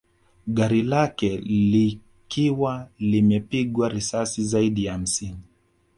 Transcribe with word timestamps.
Gari 0.47 0.81
lake 0.83 1.37
likiwa 1.37 2.89
limepigwa 2.99 3.89
risasi 3.89 4.43
zaidi 4.43 4.85
ya 4.85 4.93
hamsini 4.93 5.39